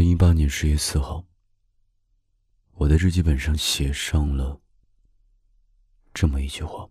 [0.00, 1.22] 零一八年十月四号，
[2.72, 4.58] 我的日记本上写上了
[6.14, 6.88] 这么一句话：“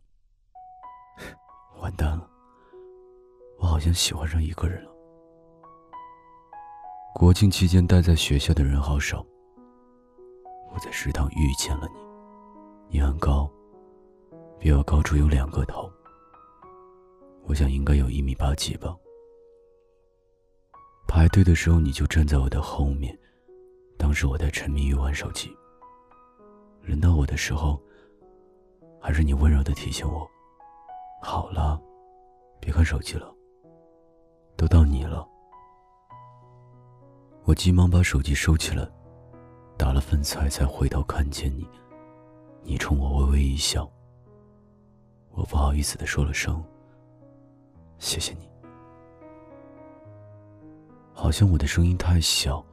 [1.81, 2.29] 完蛋了，
[3.57, 4.91] 我好像喜欢上一个人了。”
[7.15, 9.25] 国庆期间待在学校的人好少，
[10.71, 11.89] 我在食堂遇见了
[12.91, 13.51] 你，你很高，
[14.59, 15.91] 比我高出有两个头，
[17.45, 18.95] 我想应该有一米八几吧。
[21.09, 23.17] 排队的时候，你就站在我的后面。
[23.97, 25.51] 当时我在沉迷于玩手机。
[26.83, 27.81] 轮到我的时候，
[29.01, 30.29] 还是你温柔的提醒我
[31.19, 31.81] ：“好了，
[32.61, 33.33] 别看手机了。”
[34.55, 35.27] 都到你了。
[37.43, 38.87] 我急忙把手机收起来，
[39.77, 41.67] 打了份菜，才回头看见你。
[42.61, 43.89] 你冲我微微一笑。
[45.31, 46.63] 我不好意思的说了声
[47.97, 48.47] ：“谢谢你。”
[51.21, 52.65] 好像我的声音太小，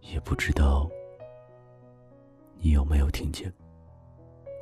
[0.00, 0.88] 也不知道
[2.60, 3.52] 你有没有听见。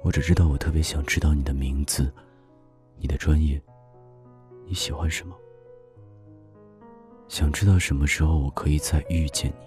[0.02, 2.10] 我只知道我特别想知道你的名字，
[2.96, 3.60] 你的专业，
[4.64, 5.36] 你喜欢什么。
[7.28, 9.66] 想知道什么时候我可以再遇见你。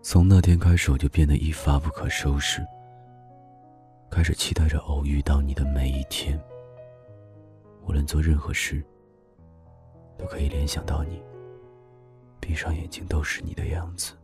[0.00, 2.66] 从那天开始，我就变得一发不可收拾，
[4.10, 6.42] 开始期待着偶遇到你的每一天。
[7.86, 8.82] 无论做任何事。
[10.18, 11.22] 都可以联想到你。
[12.40, 14.14] 闭上眼睛都是你的样子。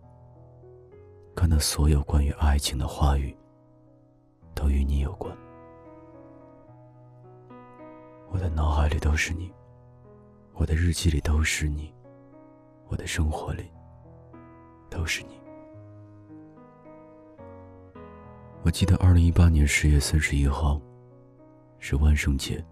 [1.36, 3.36] 看到所有关于爱情的话语，
[4.54, 5.36] 都与你有关。
[8.30, 9.52] 我的脑海里都是你，
[10.54, 11.94] 我的日记里都是你，
[12.88, 13.70] 我的生活里
[14.90, 15.40] 都是你。
[18.62, 20.80] 我记得二零一八年十月三十一号
[21.78, 22.64] 是万圣节。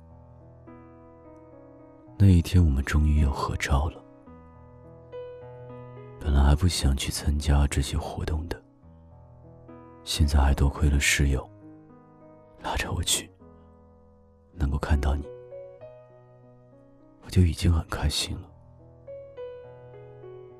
[2.24, 4.00] 那一天，我们终于有合照了。
[6.20, 8.62] 本来还不想去参加这些活动的，
[10.04, 11.50] 现在还多亏了室友
[12.62, 13.28] 拉着我去，
[14.52, 15.24] 能够看到你，
[17.24, 18.48] 我就已经很开心了。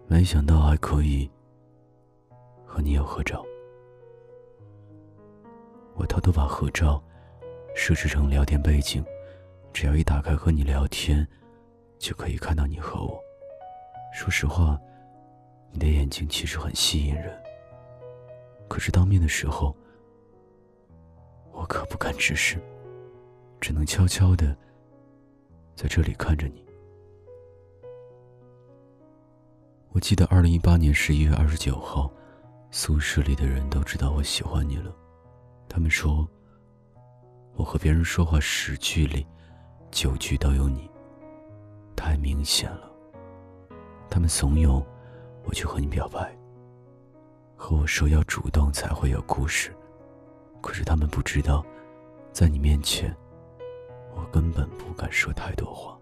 [0.09, 1.31] 没想到还可以
[2.67, 3.41] 和你有合照。
[5.95, 7.01] 我偷偷把合照
[7.77, 9.05] 设置成聊天背景，
[9.73, 11.25] 只要一打开和你聊天。
[12.03, 13.23] 就可以看到你和我。
[14.13, 14.77] 说实话，
[15.71, 17.41] 你的眼睛其实很吸引人。
[18.69, 19.75] 可是当面的时候，
[21.53, 22.59] 我可不敢直视，
[23.61, 24.57] 只能悄悄的
[25.77, 26.67] 在这里看着你。
[29.91, 32.13] 我记得二零一八年十一月二十九号，
[32.73, 34.93] 宿舍里的人都知道我喜欢你了。
[35.69, 36.29] 他们说，
[37.55, 39.25] 我和别人说话十句里，
[39.93, 40.91] 九句都有你。
[41.97, 42.91] 太明显了。
[44.11, 44.85] 他们怂恿
[45.45, 46.37] 我去和你表白，
[47.57, 49.75] 和我说要主动才会有故事。
[50.61, 51.65] 可是他们不知道，
[52.33, 53.15] 在你面前，
[54.15, 55.99] 我根本不敢说太多话。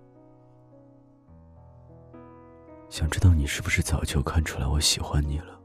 [2.90, 5.58] 想知道你是不是早就看出来我喜欢你了？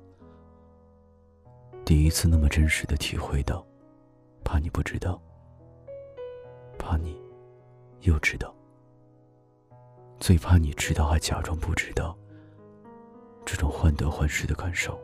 [1.83, 3.65] 第一次那么真实的体会到，
[4.45, 5.21] 怕你不知道，
[6.79, 7.21] 怕你
[7.99, 8.54] 又知道。
[10.19, 12.17] 最怕你知道还假装不知道，
[13.45, 14.99] 这种患得患失的感受。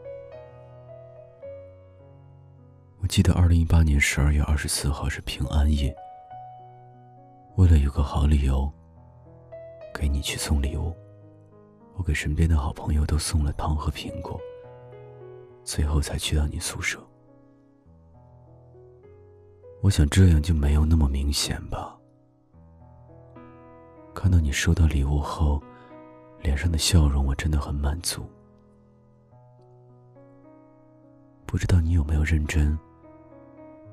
[2.99, 5.95] 我记得二零一八年十二月二十四号是平安夜，
[7.55, 8.72] 为了有个好理由
[9.94, 10.94] 给你去送礼物，
[11.95, 14.39] 我给身边的好朋友都送了糖和苹果，
[15.63, 16.99] 最后才去到你宿舍。
[19.81, 21.97] 我想这样就没有那么明显吧。
[24.13, 25.61] 看到你收到礼物后，
[26.41, 28.25] 脸上的笑容，我真的很满足。
[31.45, 32.77] 不知道你有没有认真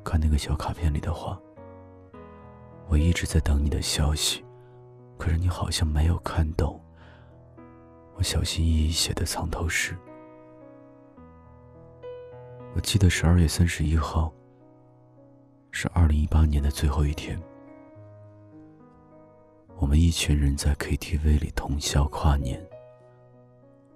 [0.04, 1.38] 看那个小卡片里的话？
[2.88, 4.44] 我一直在等你的消息，
[5.18, 6.80] 可是你好像没有看懂
[8.14, 9.96] 我小心翼翼写的藏头诗。
[12.74, 14.32] 我记得十二月三十一号
[15.70, 17.40] 是二零一八年的最后一天。
[19.80, 22.60] 我们一群人在 KTV 里通宵跨年。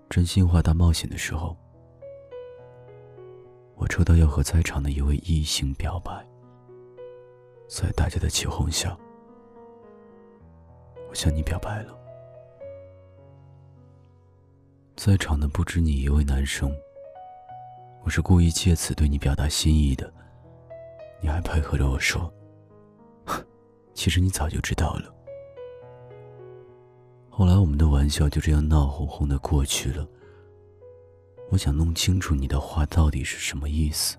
[0.08, 1.56] 真心话大冒险的时候，
[3.75, 6.25] 我抽到要和在场的一位异性表白。
[7.69, 8.96] 在大家的起哄下，
[11.08, 11.99] 我向你表白了。
[14.94, 16.73] 在场的不止你一位男生。
[18.05, 20.12] 我是故意借此对你表达心意的，
[21.20, 22.32] 你还配合着我说
[23.94, 25.12] ：“其实你早就知道了。”
[27.34, 30.06] 后来我们的玩笑就这样闹哄哄的过去了。
[31.50, 34.19] 我想弄清楚你的话到底是什么意思，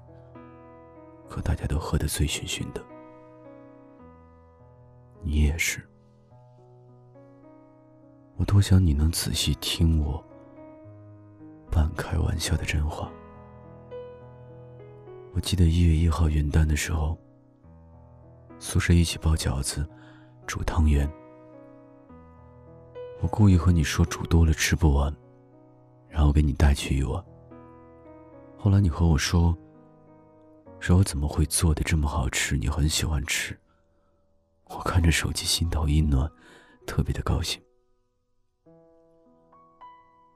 [1.30, 2.84] 可大家都喝得醉醺醺的，
[5.22, 5.80] 你也是。
[8.36, 10.22] 我多想你能仔细听我
[11.70, 13.12] 半开玩笑的真话。
[15.34, 17.16] 我记得一月一号元旦的时候，
[18.58, 19.88] 宿舍一起包饺子、
[20.48, 21.08] 煮汤圆。
[23.24, 25.12] 我故意和你说煮多了吃不完。
[26.10, 27.26] 然后给你带去一碗。
[28.56, 29.58] 后来你和我说，
[30.80, 32.56] 说我怎么会做的这么好吃？
[32.56, 33.58] 你很喜欢吃。
[34.66, 36.30] 我看着手机，心头一暖，
[36.86, 37.60] 特别的高兴。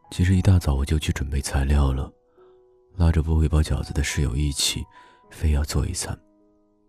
[0.10, 2.12] 其实一大早我就去准备材料了，
[2.96, 4.84] 拉着不会包饺子的室友一起，
[5.30, 6.18] 非要做一餐，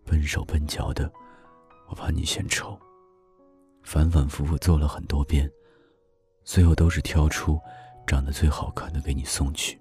[0.03, 1.11] 笨手笨脚的，
[1.89, 2.79] 我怕你嫌丑，
[3.83, 5.51] 反反复复做了很多遍，
[6.49, 7.61] 最后都是挑出。
[8.07, 9.79] 长得最好看的给你送去。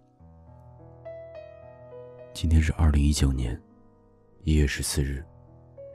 [2.34, 3.58] 今天是二零一九年
[4.42, 5.24] 一月十四日，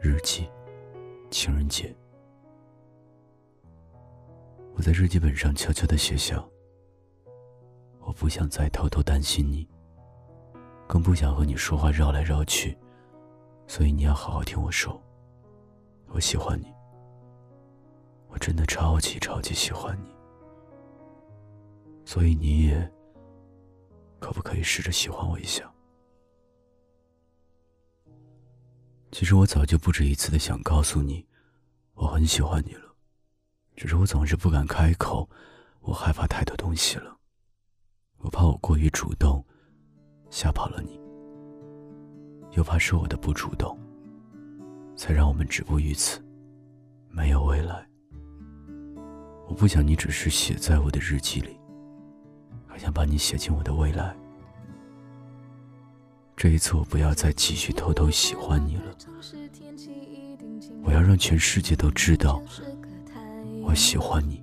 [0.02, 0.50] 日记，
[1.30, 1.96] 情人节。
[4.74, 6.44] 我在日记本上悄悄的写下：
[8.00, 9.70] 我不想再偷偷担心你，
[10.88, 12.76] 更不想和你说话绕来绕去，
[13.68, 15.00] 所以你要好好听我说。
[16.08, 16.74] 我喜欢你，
[18.28, 20.13] 我真的超级超级喜欢你。
[22.06, 22.92] 所以你也
[24.20, 25.70] 可不可以试着喜欢我一下？
[29.12, 31.26] 其实我早就不止一次的想告诉你，
[31.94, 32.96] 我很喜欢你了，
[33.76, 35.30] 只是我总是不敢开口，
[35.82, 37.16] 我害怕太多东西了，
[38.18, 39.46] 我怕我过于主动，
[40.32, 41.00] 吓跑了你，
[42.58, 43.80] 又怕是我的不主动，
[44.96, 46.20] 才让我们止步于此，
[47.08, 47.88] 没有未来。
[49.48, 51.56] 我不想你只是写在我的日记里。
[52.74, 54.16] 还想把你写进我的未来。
[56.36, 58.84] 这一次，我不要再继续偷偷喜欢你了。
[60.84, 62.42] 我要让全世界都知道，
[63.62, 64.42] 我喜欢你。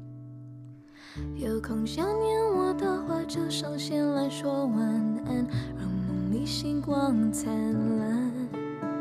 [1.34, 4.78] 有空想念我的话，就上线来说晚
[5.26, 5.44] 安，
[5.76, 7.52] 让梦里星光灿
[7.98, 8.32] 烂。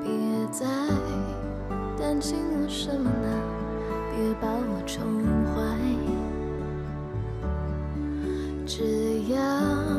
[0.01, 0.09] 别
[0.51, 0.65] 再
[1.99, 3.29] 担心我什么了，
[4.09, 5.05] 别把我宠
[5.53, 6.19] 坏。
[8.69, 9.98] 只要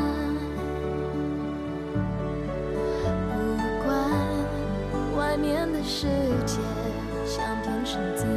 [5.93, 6.07] 世
[6.45, 6.55] 界
[7.25, 8.31] 像天上怎样？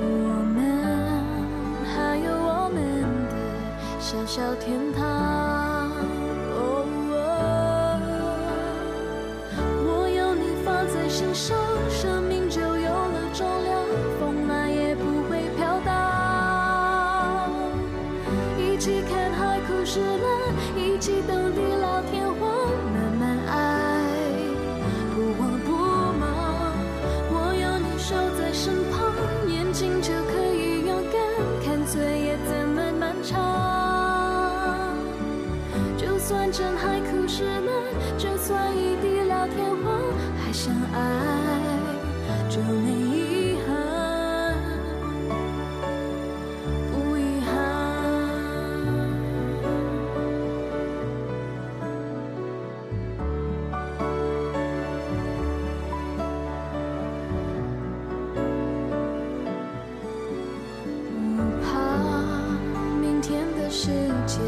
[0.00, 0.06] 我
[0.54, 0.56] 们
[1.84, 2.78] 还有我们
[3.28, 3.34] 的
[3.98, 5.02] 小小天堂。
[6.54, 6.86] 哦
[9.82, 11.58] 我有你放在心上，
[11.90, 13.74] 生命就有了重量，
[14.20, 15.90] 风来也不会飘荡。
[18.56, 21.49] 一起看海枯石烂，一起等
[40.50, 40.98] 还相爱
[42.48, 43.70] 就没遗憾，
[46.90, 47.48] 不遗憾。
[61.36, 61.70] 不怕
[63.00, 63.86] 明天的世
[64.26, 64.40] 界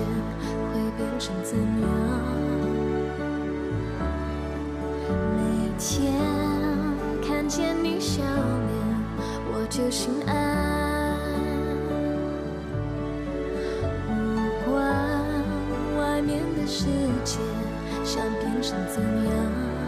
[0.72, 0.82] 会。
[0.98, 1.81] 变成怎样？
[5.84, 6.12] 天
[7.26, 8.72] 看见你笑脸
[9.52, 11.18] 我就心安。
[14.64, 14.80] 不管
[15.98, 16.86] 外面的世
[17.24, 17.40] 界
[18.04, 19.81] 想变成怎样？